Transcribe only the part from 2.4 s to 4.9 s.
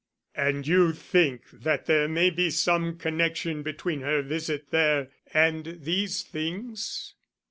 some connection between her visit